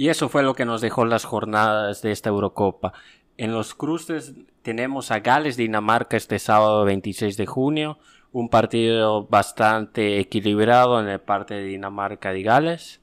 [0.00, 2.94] Y eso fue lo que nos dejó las jornadas de esta Eurocopa.
[3.36, 7.98] En los cruces tenemos a Gales, Dinamarca este sábado 26 de junio.
[8.32, 13.02] Un partido bastante equilibrado en el parte de Dinamarca y Gales,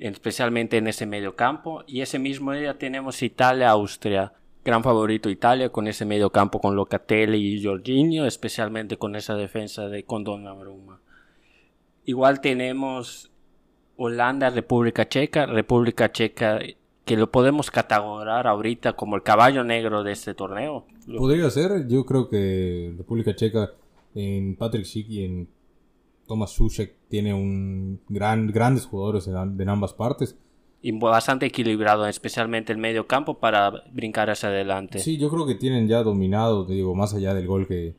[0.00, 1.84] especialmente en ese medio campo.
[1.86, 4.32] Y ese mismo día tenemos Italia-Austria.
[4.64, 9.86] Gran favorito Italia con ese medio campo con Locatelli y Jorginho, especialmente con esa defensa
[9.86, 10.98] de Donnarumma.
[12.04, 13.30] Igual tenemos
[13.96, 16.60] Holanda, República Checa, República Checa
[17.06, 20.86] que lo podemos categorizar ahorita como el caballo negro de este torneo.
[21.16, 23.70] Podría ser, yo creo que República Checa
[24.14, 25.48] en Patrick Schick y en
[26.26, 30.36] Thomas Sushek tiene un gran, grandes jugadores en, ambas partes.
[30.82, 34.98] Y bastante equilibrado, especialmente el medio campo para brincar hacia adelante.
[34.98, 37.94] Sí, yo creo que tienen ya dominado, digo, más allá del gol que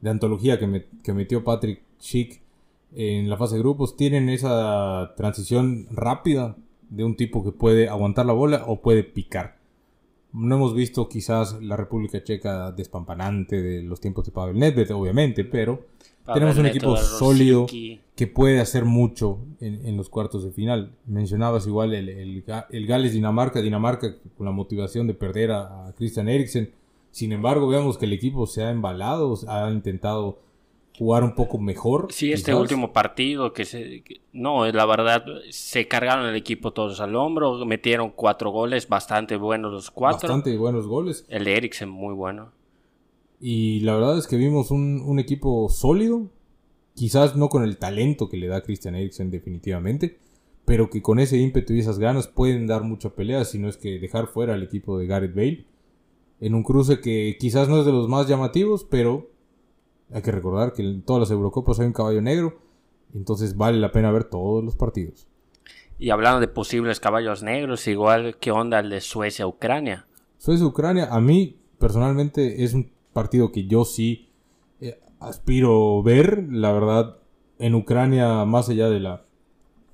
[0.00, 2.42] de antología que, que metió Patrick Schick
[2.94, 6.56] en la fase de grupos, tienen esa transición rápida
[6.88, 9.58] de un tipo que puede aguantar la bola o puede picar.
[10.32, 15.44] No hemos visto quizás la República Checa despampanante de los tiempos de Pavel Nedved, obviamente,
[15.44, 15.86] pero
[16.32, 20.92] tenemos un equipo sólido que puede hacer mucho en, los cuartos de final.
[21.06, 26.70] Mencionabas igual el, el, Gales-Dinamarca, Dinamarca con la motivación de perder a, a Christian Eriksen.
[27.10, 30.38] Sin embargo, vemos que el equipo se ha embalado, ha intentado
[31.00, 32.08] jugar un poco mejor.
[32.10, 34.04] Sí, este último partido que se...
[34.34, 39.72] no, la verdad, se cargaron el equipo todos al hombro, metieron cuatro goles, bastante buenos
[39.72, 40.28] los cuatro.
[40.28, 41.24] Bastante buenos goles.
[41.30, 42.52] El de Eriksen, muy bueno.
[43.40, 46.28] Y la verdad es que vimos un, equipo sólido,
[46.94, 50.18] quizás no con el talento que le da Christian Eriksen definitivamente,
[50.66, 53.78] pero que con ese ímpetu y esas ganas pueden dar mucha pelea, si no es
[53.78, 55.64] que dejar fuera al equipo de Gareth Bale.
[56.42, 59.30] En un cruce que quizás no es de los más llamativos, pero
[60.12, 62.58] hay que recordar que en todas las Eurocopas hay un caballo negro,
[63.14, 65.26] entonces vale la pena ver todos los partidos.
[65.98, 70.06] Y hablando de posibles caballos negros, igual, ¿qué onda el de Suecia-Ucrania?
[70.38, 74.30] Suecia-Ucrania, a mí personalmente es un partido que yo sí
[74.80, 77.18] eh, aspiro ver, la verdad,
[77.58, 79.26] en Ucrania, más allá de la,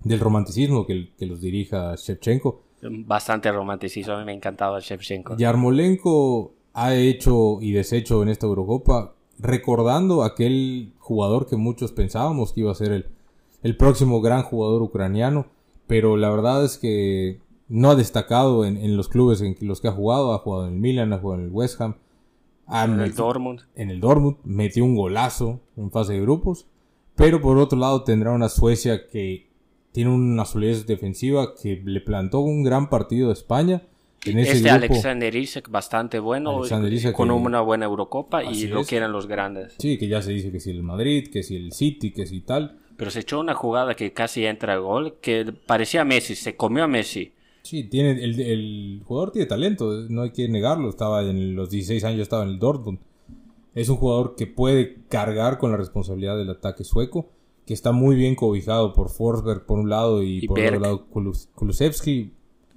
[0.05, 2.63] del romanticismo que, que los dirija Shevchenko.
[2.83, 5.37] Bastante romanticismo, a mí me encantaba Shevchenko.
[5.37, 12.61] Yarmolenko ha hecho y deshecho en esta Eurocopa recordando aquel jugador que muchos pensábamos que
[12.61, 13.07] iba a ser el,
[13.63, 15.47] el próximo gran jugador ucraniano,
[15.87, 19.93] pero la verdad es que no ha destacado en, los clubes en los que ha
[19.93, 21.97] jugado, ha jugado en el Milan, ha jugado en el West Ham,
[22.69, 23.61] en el Dortmund.
[23.75, 26.67] En el Dortmund metió un golazo en fase de grupos,
[27.15, 29.49] pero por otro lado tendrá una Suecia que
[29.93, 33.83] tiene una solidez defensiva que le plantó un gran partido a España
[34.27, 36.63] este Alexander Isaac bastante bueno,
[37.15, 39.75] con una buena Eurocopa y lo quieren los grandes.
[39.79, 42.41] Sí, que ya se dice que si el Madrid, que si el City, que si
[42.41, 42.79] tal.
[42.97, 46.85] Pero se echó una jugada que casi entra a gol, que parecía Messi, se comió
[46.85, 47.33] a Messi.
[47.63, 52.21] Sí, tiene, el, jugador tiene talento, no hay que negarlo, estaba en los 16 años,
[52.21, 53.01] estaba en el Dortmund.
[53.75, 57.29] Es un jugador que puede cargar con la responsabilidad del ataque sueco,
[57.67, 62.36] que está muy bien cobijado por Forsberg por un lado y, por otro lado Kulusevski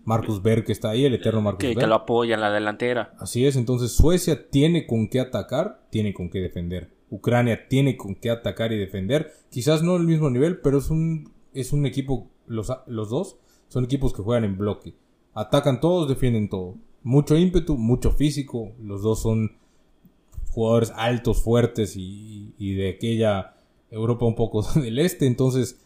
[0.10, 3.14] Marcus Berg que está ahí, el eterno Marcus que, Que lo apoya en la delantera.
[3.20, 6.90] Así es, entonces Suecia tiene con qué atacar, tiene con qué defender.
[7.12, 9.32] Ucrania tiene con qué atacar y defender.
[9.52, 13.38] Quizás no al mismo nivel, pero es un, es un equipo, los, los dos
[13.68, 14.96] son equipos que juegan en bloque.
[15.36, 16.76] Atacan todos, defienden todo.
[17.04, 18.72] Mucho ímpetu, mucho físico.
[18.82, 19.58] Los dos son
[20.50, 23.54] jugadores altos, fuertes y, y de aquella
[23.92, 25.28] Europa un poco del este.
[25.28, 25.80] Entonces,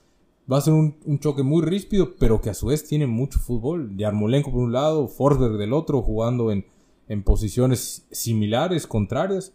[0.51, 3.95] Va a ser un, choque muy ríspido, pero que a su vez tiene mucho fútbol.
[3.95, 6.65] Yarmolenko por un lado, Forsberg del otro, jugando en,
[7.07, 9.53] en posiciones similares, contrarias.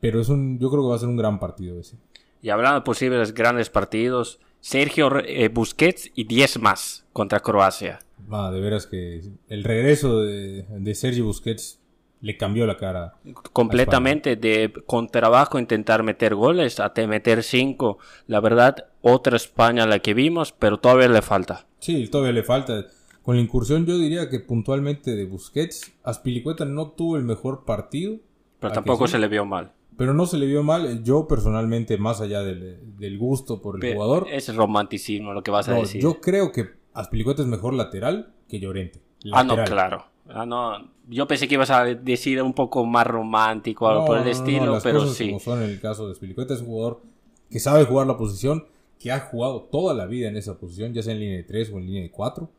[0.00, 1.96] Pero es un, yo creo que va a ser un gran partido ese.
[2.40, 7.98] Y hablando de posibles grandes partidos, Sergio eh, Busquets y 10 más contra Croacia.
[8.32, 11.78] Va, de veras que el regreso de, de Sergio Busquets
[12.20, 13.14] le cambió la cara.
[13.52, 17.98] Completamente, de con trabajo intentar meter goles a meter cinco.
[18.26, 21.66] La verdad, otra España la que vimos, pero todavía le falta.
[21.78, 22.86] Sí, todavía le falta.
[23.22, 28.18] Con la incursión yo diría que puntualmente de Busquets, Aspilicueta no tuvo el mejor partido.
[28.58, 29.72] Pero tampoco se le vio mal.
[29.96, 31.02] Pero no se le vio mal.
[31.04, 34.26] Yo personalmente, más allá del, gusto por el jugador.
[34.30, 36.02] Es romanticismo lo que vas a decir.
[36.02, 39.00] Yo creo que Aspilicueta es mejor lateral que Llorente.
[39.32, 40.04] Ah, no, claro.
[40.28, 40.90] Ah, no.
[41.08, 45.06] Yo pensé que ibas a decir un poco más romántico algo por el estilo, pero
[45.06, 45.28] sí.
[45.28, 47.02] Como son en el caso de Spilicueta, es un jugador
[47.50, 48.66] que sabe jugar la posición,
[49.06, 51.70] que ha jugado toda la vida en esa posición, ya sea en línea de 3
[51.72, 52.50] o en línea de 4.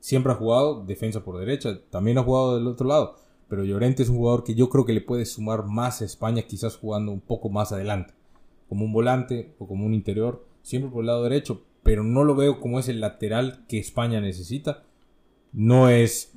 [0.00, 3.16] Siempre ha jugado defensa por derecha, también ha jugado del otro lado.
[3.48, 6.42] Pero Llorente es un jugador que yo creo que le puede sumar más a España,
[6.42, 8.12] quizás jugando un poco más adelante.
[8.68, 11.62] Como un volante o como un interior, siempre por el lado derecho.
[11.82, 14.82] Pero no lo veo como ese lateral que España necesita
[15.54, 16.34] No es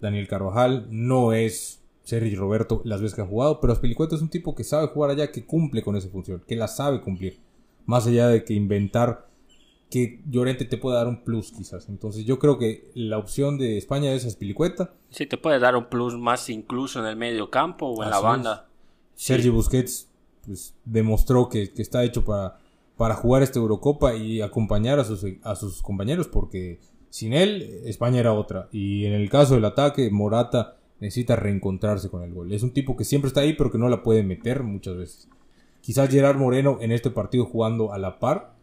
[0.00, 4.28] Daniel Carvajal, no es Sergio Roberto las veces que ha jugado, pero Aspilicueta es un
[4.28, 7.38] tipo que sabe jugar allá, que cumple con esa función, que la sabe cumplir.
[7.86, 9.28] Más allá de que inventar
[9.90, 11.88] que Llorente te puede dar un plus quizás.
[11.88, 14.92] Entonces yo creo que la opción de España es Aspilicueta.
[15.10, 18.18] Sí, te puede dar un plus más incluso en el medio campo o en la
[18.18, 18.68] banda.
[19.14, 20.08] Sergio Busquets
[20.44, 22.58] pues, demostró que, está hecho para,
[22.96, 28.18] para jugar esta Eurocopa y acompañar a sus, a sus compañeros porque sin él España
[28.18, 28.68] era otra.
[28.72, 32.52] Y en el caso del ataque, Morata necesita reencontrarse con el gol.
[32.52, 35.28] Es un tipo que siempre está ahí pero que no la puede meter muchas veces.
[35.84, 38.54] Quizás Gerard Moreno en este partido jugando a la par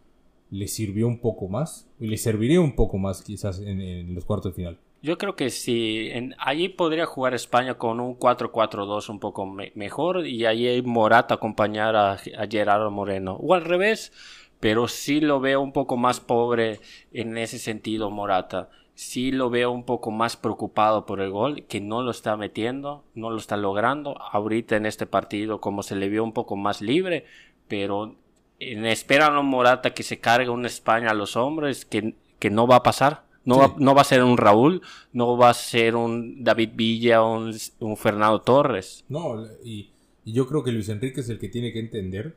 [0.50, 4.54] le sirvió un poco más y le serviría un poco más quizás en, los cuartos
[4.54, 4.80] de final.
[5.04, 10.26] Yo creo que sí, en, allí podría jugar España con un 4-4-2 un poco mejor
[10.26, 13.36] y allí Morata acompañar a, a, Gerardo Moreno.
[13.36, 14.12] O al revés,
[14.60, 16.80] pero sí lo veo un poco más pobre
[17.14, 18.70] en ese sentido Morata.
[19.02, 23.04] Sí lo veo un poco más preocupado por el gol, que no lo está metiendo,
[23.16, 24.16] no lo está logrando.
[24.22, 27.26] Ahorita en este partido como se le vio un poco más libre,
[27.68, 28.16] pero
[28.60, 32.68] en espera a Morata que se cargue una España a los hombres, que, que no
[32.68, 33.26] va a pasar.
[33.44, 34.84] No, va, no va a ser un Raúl,
[35.14, 37.56] no va a ser un David Villa un,
[37.98, 39.04] Fernando Torres.
[39.10, 39.90] No, y,
[40.26, 42.36] yo creo que Luis Enrique es el que tiene que entender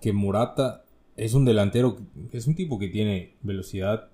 [0.00, 0.84] que Morata
[1.16, 1.96] es un delantero,
[2.32, 4.08] es un tipo que tiene velocidad,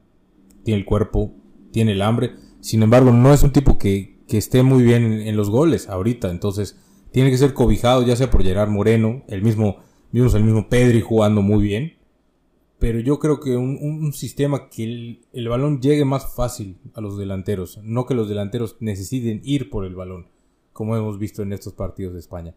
[0.64, 1.32] tiene el cuerpo,
[1.70, 2.32] tiene el hambre.
[2.60, 6.30] Sin embargo, no es un tipo que, que esté muy bien en, los goles ahorita.
[6.30, 6.78] Entonces,
[7.12, 9.78] tiene que ser cobijado ya sea por Gerard Moreno, el mismo
[10.10, 11.94] Vimos al mismo Pedri jugando muy bien.
[12.78, 17.80] Pero yo creo que un, sistema que el, balón llegue más fácil a los delanteros.
[17.82, 20.28] No que los delanteros necesiten ir por el balón.
[20.72, 22.54] Como hemos visto en estos partidos de España.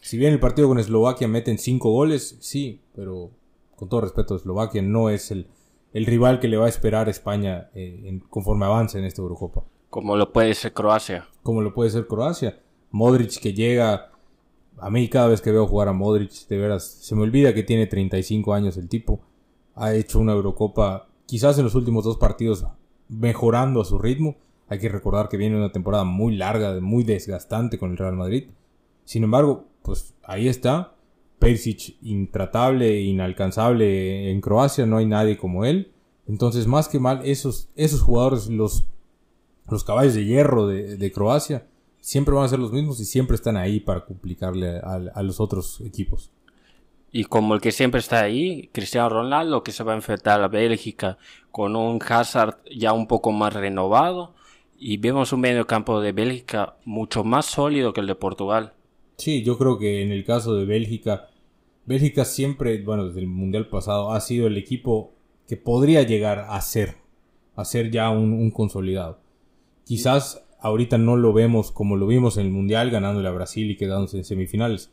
[0.00, 3.32] Si bien el partido con Eslovaquia meten cinco goles, sí, pero
[3.74, 5.48] con todo respeto, Eslovaquia no es el,
[5.96, 9.64] el rival que le va a esperar a España eh, conforme avance en esta Eurocopa.
[9.88, 11.26] Como lo puede ser Croacia.
[11.42, 12.60] Como lo puede ser Croacia.
[12.90, 14.10] Modric que llega
[14.78, 17.62] a mí cada vez que veo jugar a Modric, de veras, se me olvida que
[17.62, 19.20] tiene 35 años el tipo.
[19.74, 22.66] Ha hecho una Eurocopa, quizás en los últimos dos partidos,
[23.08, 24.36] mejorando a su ritmo.
[24.68, 28.50] Hay que recordar que viene una temporada muy larga, muy desgastante con el Real Madrid.
[29.06, 30.92] Sin embargo, pues ahí está.
[31.38, 35.92] Perisic intratable, inalcanzable en Croacia, no hay nadie como él.
[36.28, 38.84] Entonces, más que mal, esos, esos jugadores, los,
[39.68, 41.66] los caballos de hierro de, de Croacia,
[42.06, 45.80] siempre van a ser los mismos y siempre están ahí para complicarle a, los otros
[45.80, 46.30] equipos.
[47.10, 50.46] Y como el que siempre está ahí, Cristiano Ronaldo, que se va a enfrentar a
[50.46, 51.18] Bélgica
[51.50, 54.34] con un Hazard ya un poco más renovado.
[54.78, 58.74] Y vemos un medio campo de Bélgica mucho más sólido que el de Portugal.
[59.16, 61.28] Sí, yo creo que en el caso de Bélgica,
[61.86, 65.12] Bélgica siempre, bueno, desde el Mundial pasado, ha sido el equipo
[65.46, 66.96] que podría llegar a ser,
[67.54, 69.20] a ser ya un, un consolidado.
[69.84, 73.76] Quizás ahorita no lo vemos como lo vimos en el Mundial, ganándole a Brasil y
[73.76, 74.90] quedándose en semifinales.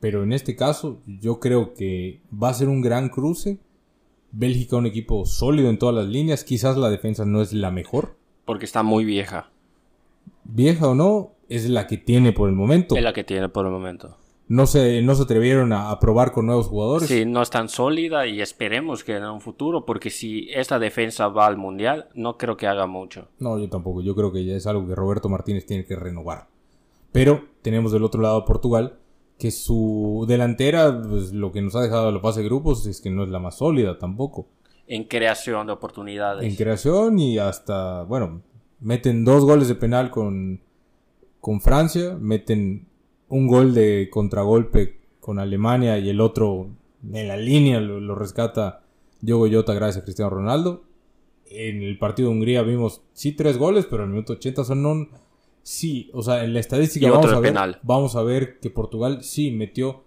[0.00, 3.60] Pero en este caso, yo creo que va a ser un gran cruce.
[4.32, 6.42] Bélgica, un equipo sólido en todas las líneas.
[6.42, 8.16] Quizás la defensa no es la mejor.
[8.44, 9.50] Porque está muy vieja.
[10.42, 12.96] Vieja o no, es la que tiene por el momento.
[12.96, 14.16] Es la que tiene por el momento
[14.52, 17.08] no se, no se atrevieron a, probar con nuevos jugadores.
[17.08, 21.28] Sí, no es tan sólida y esperemos que en un futuro, porque si esta defensa
[21.28, 23.28] va al mundial, no creo que haga mucho.
[23.38, 24.02] No, yo tampoco.
[24.02, 26.48] Yo creo que ya es algo que Roberto Martínez tiene que renovar.
[27.12, 28.98] Pero tenemos del otro lado a Portugal,
[29.38, 33.00] que su delantera, pues, lo que nos ha dejado a los pase de grupos es
[33.00, 34.48] que no es la más sólida tampoco.
[34.86, 36.44] En creación de oportunidades.
[36.44, 38.42] En creación y hasta, bueno,
[38.80, 40.60] meten dos goles de penal con,
[41.42, 42.86] con Francia, meten
[43.28, 46.68] un gol de contragolpe con Alemania y el otro
[47.12, 48.84] en la línea lo, rescata
[49.20, 50.84] Diogo Jota gracias a Cristiano Ronaldo.
[51.46, 54.86] En el partido de Hungría vimos sí tres goles, pero en el minuto 80 son
[54.86, 55.08] un
[55.64, 59.50] sí, o sea, en la estadística vamos a, ver, vamos a ver que Portugal sí
[59.50, 60.04] metió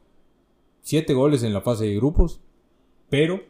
[0.83, 2.39] siete goles en la fase de grupos,
[3.09, 3.41] pero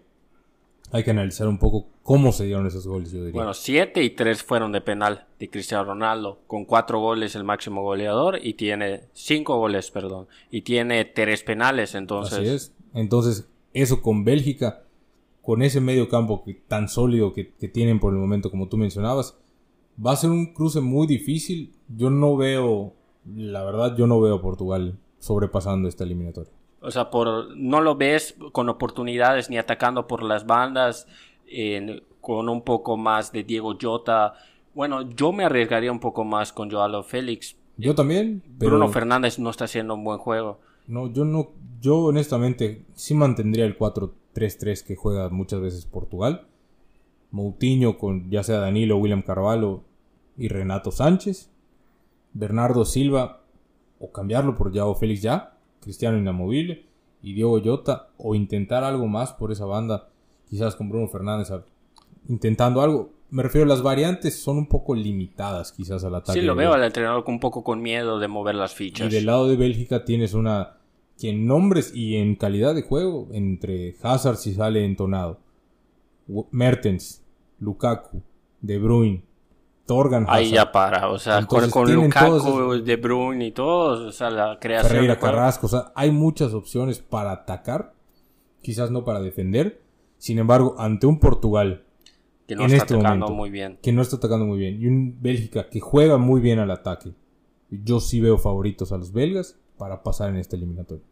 [0.92, 3.34] hay que analizar un poco cómo se dieron esos goles, yo diría.
[3.34, 7.82] Bueno, siete y tres fueron de penal de Cristiano Ronaldo, con cuatro goles el máximo
[7.82, 12.40] goleador y tiene cinco goles, perdón, y tiene tres penales, entonces.
[12.40, 12.74] Así es.
[12.94, 14.84] Entonces, eso con Bélgica,
[15.42, 18.78] con ese medio campo que, tan sólido que, que tienen por el momento, como tú
[18.78, 19.38] mencionabas,
[20.04, 21.74] va a ser un cruce muy difícil.
[21.90, 22.94] Yo no veo,
[23.26, 26.54] la verdad, yo no veo a Portugal sobrepasando esta eliminatoria.
[26.86, 31.08] O sea, por, no lo ves con oportunidades ni atacando por las bandas,
[32.22, 34.36] con un poco más de Diego Jota.
[34.76, 37.56] Bueno, yo me arriesgaría un poco más con Joao Félix.
[37.78, 38.44] Yo también.
[38.48, 40.60] Bruno Fernández no está haciendo un buen juego.
[40.88, 41.50] No, yo no,
[41.82, 46.46] yo honestamente sí mantendría el 4-3-3 que juega muchas veces Portugal.
[47.32, 49.84] Moutinho con ya sea Danilo William Carvalho
[50.38, 51.50] y Renato Sánchez,
[52.34, 53.42] Bernardo Silva
[54.00, 55.55] o cambiarlo por Yao Félix ya,
[55.86, 56.84] Cristiano inamovible
[57.22, 60.10] y Diego Llota o intentar algo más por esa banda,
[60.50, 61.50] quizás con Bruno Fernández
[62.28, 63.12] intentando algo.
[63.30, 66.40] Me refiero a las variantes son un poco limitadas quizás al ataque.
[66.40, 69.08] Sí, lo veo al entrenador un poco con miedo de mover las fichas.
[69.08, 70.78] Y del lado de Bélgica tienes una
[71.20, 75.40] que en nombres y en calidad de juego entre Hazard si sale entonado,
[76.52, 77.24] Mertens,
[77.60, 78.22] Lukaku,
[78.62, 79.22] De Bruyne,
[80.28, 84.92] Ahí ya para, o sea, con, Lukaku, De Bruyne y todos, o sea, la creación
[84.92, 87.94] Ferreira, Carrasco, o sea, hay muchas opciones para atacar,
[88.62, 89.82] quizás no para defender.
[90.18, 91.84] Sin embargo, ante un Portugal
[92.48, 93.78] que no está este atacando muy bien.
[93.82, 94.82] Que no está atacando muy bien.
[94.82, 97.12] Y un Bélgica que juega muy bien al ataque.
[97.70, 101.04] Yo sí veo favoritos a los belgas para pasar en este eliminatorio.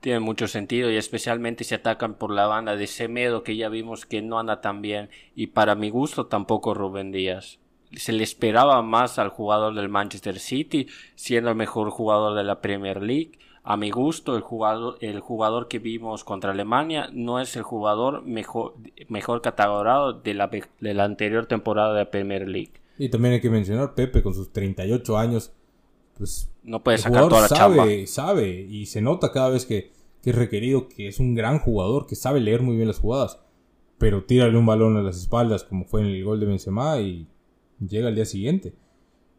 [0.00, 4.06] Tiene mucho sentido y especialmente si atacan por la banda de Semedo que ya vimos
[4.06, 7.58] que no anda tan bien y para mi gusto tampoco Rubén Díaz.
[7.96, 12.60] Se le esperaba más al jugador del Manchester City siendo el mejor jugador de la
[12.60, 13.38] Premier League
[13.70, 18.24] a mi gusto, el jugador, el jugador que vimos contra Alemania no es el jugador
[18.24, 18.72] mejor,
[19.08, 22.72] mejor catalogado de la, de la anterior temporada de Premier League.
[22.96, 25.52] Y también hay que mencionar Pepe con sus 38 años,
[26.16, 29.92] pues no puede sacar toda la sabe, Sabe y se nota cada vez que,
[30.22, 33.38] que, es requerido que es un gran jugador, que sabe leer muy bien las jugadas,
[33.98, 37.26] pero tírale un balón a las espaldas como fue en el gol de Benzema y
[37.80, 38.74] llega al día siguiente.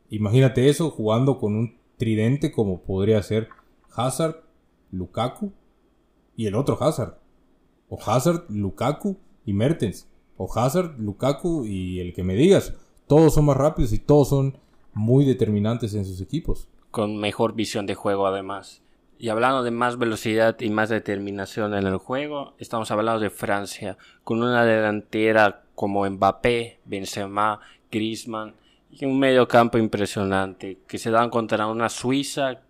[0.10, 3.50] Imagínate eso jugando con un tridente como podría ser
[3.94, 4.44] Hazard,
[4.92, 5.52] Lukaku
[6.36, 7.18] y el otro Hazard.
[7.90, 10.08] O Hazard, Lukaku y Mertens.
[10.38, 12.74] O Hazard, Lukaku y el que me digas.
[13.08, 14.58] Todos son más rápidos y todos son
[14.94, 16.68] muy determinantes en sus equipos.
[16.92, 18.82] Con mejor visión de juego además.
[19.18, 23.98] Y hablando de más velocidad y más determinación en el juego, estamos hablando de Francia,
[24.24, 27.60] con una delantera como Mbappé, Benzema,
[27.92, 28.54] Griezmann
[28.92, 32.62] y un medio campo impresionante, que se dan contra una Suiza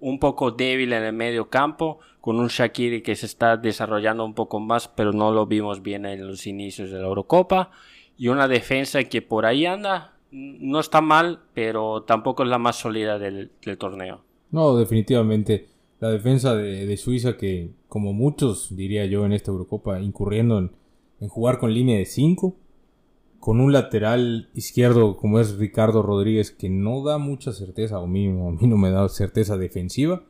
[0.00, 4.34] un poco débil en el medio campo, con un Shakiri que se está desarrollando un
[4.34, 7.70] poco más, pero no lo vimos bien en los inicios de la Eurocopa,
[8.16, 12.76] y una defensa que por ahí anda, no está mal, pero tampoco es la más
[12.76, 14.22] sólida del, torneo.
[14.50, 15.68] No, definitivamente.
[16.00, 20.70] La defensa de, Suiza que, como muchos, diría yo, en esta Eurocopa, incurriendo en,
[21.20, 22.56] en jugar con línea de 5,
[23.40, 28.50] con un lateral izquierdo como es Ricardo Rodríguez que no da mucha certeza, o mínimo
[28.50, 30.22] a mí no me da certeza defensiva,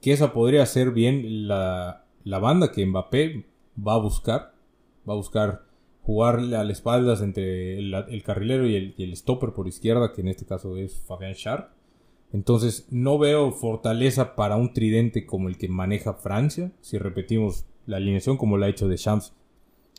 [0.00, 3.44] que esa podría ser bien la, la banda que Mbappé
[3.86, 4.54] va a buscar,
[5.08, 5.62] va a buscar
[6.02, 10.28] jugarle a las espaldas entre el, carrilero y el, el, stopper por izquierda, que en
[10.28, 11.74] este caso es Fabián Char.
[12.32, 17.98] Entonces no veo fortaleza para un tridente como el que maneja Francia, si repetimos la
[17.98, 19.34] alineación como la ha hecho de Champs,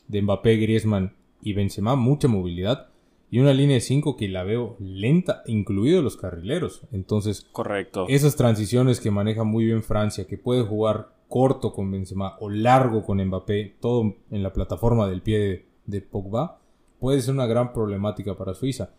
[0.08, 2.89] de Mbappé, Griezmann y Benzema mucha movilidad
[3.31, 6.81] y una línea de 5 que la veo lenta, incluidos los carrileros.
[6.91, 8.05] Entonces, correcto.
[8.10, 13.03] Esas transiciones que maneja muy bien Francia, que puede jugar corto con Benzema o largo
[13.03, 16.60] con Mbappé, todo en la plataforma del pie de, Pogba,
[17.00, 18.91] puede ser una gran problemática para Suiza.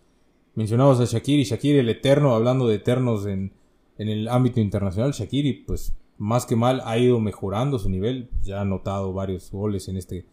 [0.54, 3.52] Mencionamos a Shakiri, Shakiri el eterno, hablando de eternos en,
[3.98, 8.58] en el ámbito internacional, Shakiri pues más que mal ha ido mejorando su nivel, ya
[8.58, 10.26] ha anotado varios goles en este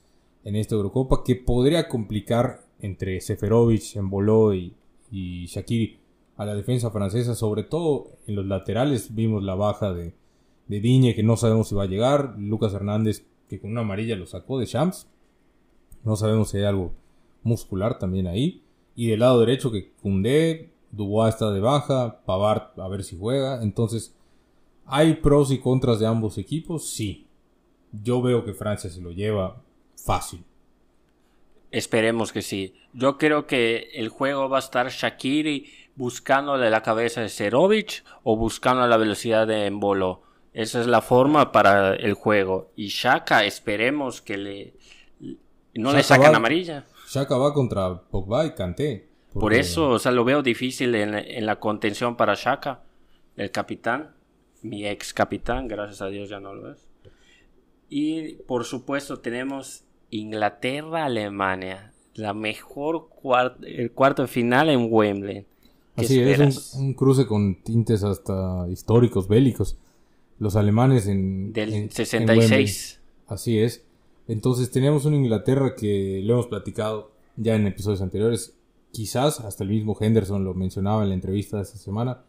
[0.47, 4.73] en esta Eurocopa que podría complicar entre Seferovic, Emboló y,
[5.11, 5.99] y Shakiri
[6.37, 9.13] a la defensa francesa, sobre todo en los laterales.
[9.13, 10.13] Vimos la baja de,
[10.67, 14.15] de Diñe que no sabemos si va a llegar, Lucas Hernández que con una amarilla
[14.15, 15.07] lo sacó de Champs,
[16.05, 16.93] no sabemos si hay algo
[17.43, 18.61] muscular también ahí,
[18.95, 23.61] y del lado derecho que Koundé, Dubois está de baja, Pavard a ver si juega,
[23.63, 24.15] entonces
[24.85, 27.27] hay pros y contras de ambos equipos, sí,
[27.91, 29.61] yo veo que Francia se lo lleva
[30.07, 30.43] fácil.
[31.69, 32.73] Esperemos que sí.
[32.93, 38.37] Yo creo que el juego va a estar Shakiri buscándole la cabeza de Serovic o
[38.37, 40.23] buscando la velocidad de Embolo.
[40.53, 42.71] Esa es la forma para el juego.
[42.75, 44.73] Y Shaka, esperemos que le
[45.75, 46.85] no le sacan amarilla.
[47.07, 49.07] Shaka va contra Pogba y Kanté.
[49.33, 52.81] Por eso, o sea, lo veo difícil en, en la contención para Shaka,
[53.35, 54.15] el capitán,
[54.63, 56.87] mi ex capitán, gracias a Dios ya no lo es.
[57.89, 61.93] Y por supuesto tenemos Inglaterra-Alemania.
[62.15, 63.09] La mejor
[63.63, 65.45] el cuarto final en Wembley.
[65.95, 69.77] Así es, un, cruce con tintes hasta históricos, bélicos.
[70.39, 71.53] Los alemanes en...
[71.53, 72.99] Del 66.
[73.27, 73.83] Así es.
[74.27, 78.55] Entonces tenemos una Inglaterra que lo hemos platicado ya en episodios anteriores.
[78.91, 82.23] Quizás hasta el mismo Henderson lo mencionaba en la entrevista de esta semana.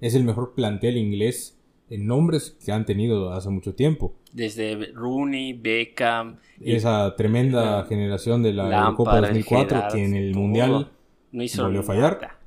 [0.00, 1.56] Es el mejor plantel inglés
[1.90, 4.14] nombres que han tenido hace mucho tiempo.
[4.32, 6.38] Desde Rooney, Beckham.
[6.60, 10.90] Esa tremenda generación de la Copa 2004 que en el Mundial
[11.32, 12.38] no hizo volvió a fallar.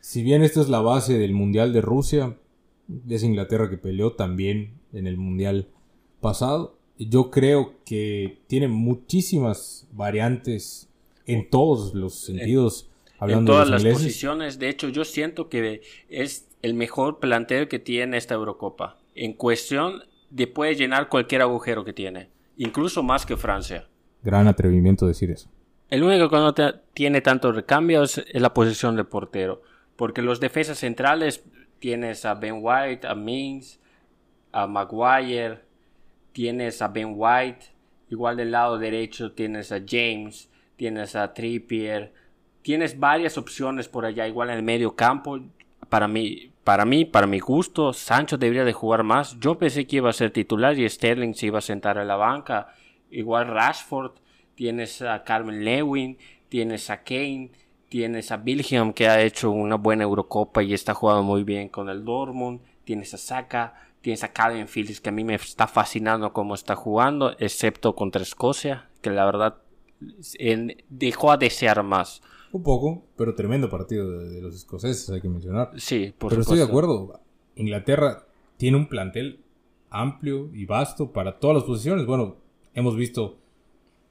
[0.00, 2.36] si bien esta es la base del Mundial de Rusia,
[3.08, 5.68] es Inglaterra que peleó también en el Mundial
[6.20, 6.76] pasado.
[6.98, 10.88] Yo creo que tiene muchísimas variantes
[11.26, 12.90] en todos los sentidos.
[13.18, 17.78] Hablando en todas las posiciones, de hecho yo siento que es el mejor plantel que
[17.78, 18.96] tiene esta Eurocopa.
[19.14, 23.86] En cuestión de puede llenar cualquier agujero que tiene, incluso más que Francia.
[24.22, 25.50] Gran atrevimiento decir eso.
[25.90, 26.54] El único que no
[26.94, 29.60] tiene tantos recambios es la posición de portero,
[29.96, 31.44] porque los defensas centrales
[31.80, 33.78] tienes a Ben White, a Mings,
[34.50, 35.58] a Maguire,
[36.32, 37.66] tienes a Ben White,
[38.08, 42.14] igual del lado derecho tienes a James, tienes a Trippier,
[42.62, 45.38] tienes varias opciones por allá, igual en el medio campo.
[45.90, 49.38] Para mí, para mí, para mi gusto, Sancho debería de jugar más.
[49.38, 52.16] Yo pensé que iba a ser titular y Sterling se iba a sentar en la
[52.16, 52.74] banca.
[53.10, 54.12] Igual Rashford,
[54.54, 56.16] tienes a Carmen Lewin,
[56.48, 57.52] tienes a Kane,
[57.88, 61.88] tienes a Billingham que ha hecho una buena Eurocopa y está jugando muy bien con
[61.90, 66.32] el Dortmund, tienes a Saka, tienes a Calvin Phillips que a mí me está fascinando
[66.32, 69.58] cómo está jugando, excepto contra Escocia, que la verdad
[70.88, 72.22] dejó a desear más.
[72.54, 75.72] Un poco, pero tremendo partido de, los escoceses, hay que mencionar.
[75.76, 77.18] Sí, por Pero estoy de acuerdo.
[77.56, 79.40] Inglaterra tiene un plantel
[79.90, 82.06] amplio y vasto para todas las posiciones.
[82.06, 82.36] Bueno,
[82.72, 83.38] hemos visto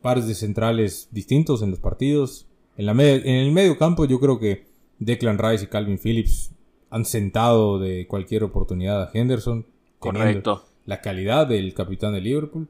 [0.02, 2.46] pares de centrales distintos en los partidos.
[2.76, 4.66] En, la en el medio campo yo creo que
[5.00, 6.52] Declan Rice y Calvin Phillips
[6.90, 9.66] han sentado de cualquier oportunidad a Henderson.
[10.00, 10.66] Correcto.
[10.86, 12.68] La calidad del capitán de Liverpool.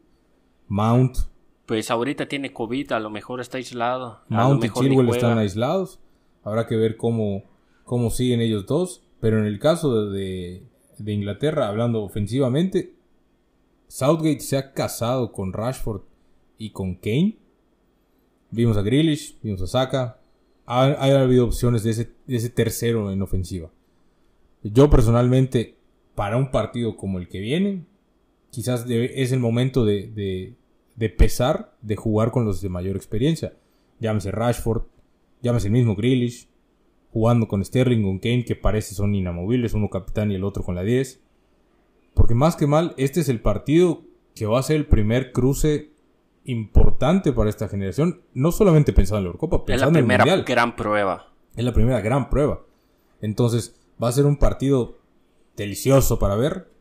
[0.68, 1.18] Mount
[1.66, 4.20] pues ahorita tiene COVID, a lo mejor está aislado.
[4.28, 6.00] Mount y Chilwell están aislados.
[6.44, 7.44] Habrá que ver cómo,
[7.86, 9.04] cómo siguen ellos dos.
[9.22, 10.64] Pero en el caso de,
[10.98, 12.94] de Inglaterra, hablando ofensivamente,
[13.88, 16.02] Southgate se ha casado con Rashford
[16.58, 17.38] y con Kane.
[18.52, 20.20] Vimos a Grealish, vimos a Saka.
[20.66, 20.92] Ha,
[21.22, 23.70] habido opciones de ese, de ese, tercero en ofensiva.
[24.64, 25.76] Yo personalmente,
[26.16, 27.86] para un partido como el que viene,
[28.50, 30.56] quizás es el momento de, de
[31.10, 33.54] pesar de jugar con los de mayor experiencia.
[34.00, 34.84] Llámese Rashford,
[35.42, 36.48] llámese el mismo Grealish,
[37.12, 40.76] jugando con Sterling, con Kane, que parece son inamovibles, uno capitán y el otro con
[40.76, 41.22] la 10.
[42.14, 44.04] Porque más que mal, este es el partido
[44.36, 45.92] que va a ser el primer cruce
[46.46, 50.76] importante para esta generación, no solamente pensando en la Eurocopa, pensando en la primera gran
[50.76, 51.34] prueba.
[51.56, 52.62] Es la primera gran prueba.
[53.22, 54.98] Entonces, va a ser un partido
[55.56, 56.73] delicioso para ver,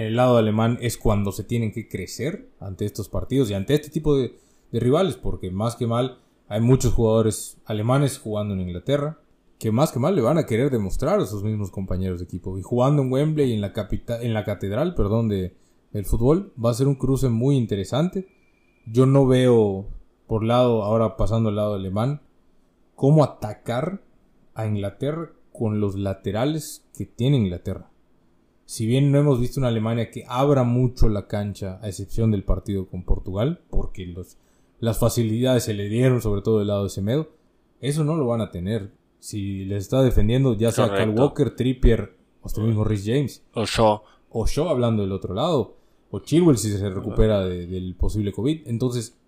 [0.00, 3.74] en el lado alemán es cuando se tienen que crecer ante estos partidos y ante
[3.74, 4.38] este tipo de,
[4.72, 9.18] rivales, porque más que mal hay muchos jugadores alemanes jugando en Inglaterra
[9.58, 12.56] que más que mal le van a querer demostrar a sus mismos compañeros de equipo.
[12.56, 13.74] Y jugando en Wembley, en la,
[14.22, 15.54] en la catedral perdón, de,
[15.92, 18.26] del fútbol, va a ser un cruce muy interesante.
[18.86, 19.86] Yo no veo,
[20.26, 22.22] por lado, ahora pasando al lado alemán,
[22.94, 24.02] cómo atacar
[24.54, 27.89] a Inglaterra con los laterales que tiene Inglaterra
[28.70, 32.44] si bien no hemos visto una Alemania que abra mucho la cancha, a excepción del
[32.44, 34.36] partido con Portugal, porque los,
[34.78, 37.30] las facilidades se le dieron, sobre todo del lado de Semedo,
[37.80, 38.92] eso no lo van a tener.
[39.18, 43.42] Si les está defendiendo, ya sea Cal Walker, Trippier, o hasta mismo Rhys James.
[43.54, 44.02] O Shaw.
[44.30, 45.74] O Shaw hablando del otro lado.
[46.12, 48.68] O Chilwell si se recupera del posible COVID.
[48.68, 49.18] Entonces,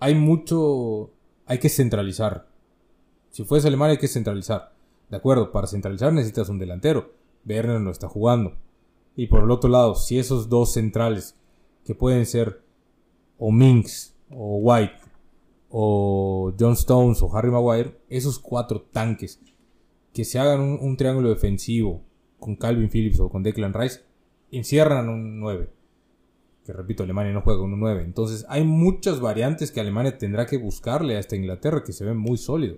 [0.00, 1.10] hay mucho...
[1.44, 2.48] Hay que centralizar.
[3.32, 4.72] Si fuese Alemania hay que centralizar.
[5.10, 7.12] De acuerdo, para centralizar necesitas un delantero.
[7.44, 8.56] Werner no está jugando.
[9.18, 11.34] Y por el otro lado, si esos dos centrales,
[11.84, 12.62] que pueden ser
[13.36, 14.94] o Minks, o White,
[15.70, 19.40] o John Stones, o Harry Maguire, esos cuatro tanques,
[20.14, 22.00] que se hagan un, triángulo defensivo
[22.38, 24.02] con Calvin Phillips o con Declan Rice,
[24.52, 25.68] encierran un 9.
[26.64, 28.04] Que repito, Alemania no juega un 9.
[28.04, 32.14] Entonces hay muchas variantes que Alemania tendrá que buscarle a esta Inglaterra que se ve
[32.14, 32.76] muy sólido.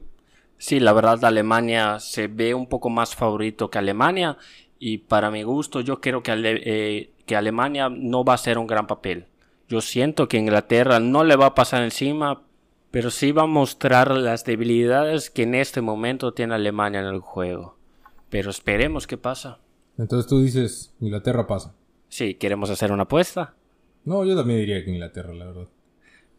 [0.57, 4.38] Sí, la verdad Alemania se ve un poco más favorito que Alemania
[4.82, 8.66] y para mi gusto yo creo que, eh, que Alemania no va a hacer un
[8.66, 9.26] gran papel.
[9.68, 12.42] Yo siento que Inglaterra no le va a pasar encima,
[12.90, 17.20] pero sí va a mostrar las debilidades que en este momento tiene Alemania en el
[17.20, 17.76] juego.
[18.30, 19.60] Pero esperemos qué pasa.
[19.98, 21.74] Entonces tú dices, Inglaterra pasa.
[22.08, 23.54] Sí, ¿queremos hacer una apuesta?
[24.04, 25.68] No, yo también diría que Inglaterra, la verdad.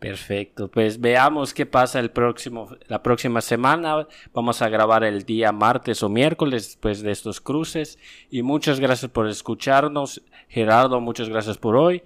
[0.02, 4.08] Perfecto, pues veamos qué pasa el próximo, la próxima semana.
[4.34, 8.00] Vamos a grabar el día martes o miércoles después de estos cruces.
[8.32, 10.24] Y muchas gracias por escucharnos.
[10.48, 12.02] Gerardo, muchas gracias por hoy.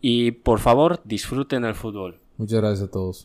[0.00, 2.18] Y por favor, disfruten el fútbol.
[2.38, 3.16] Muchas gracias a todos.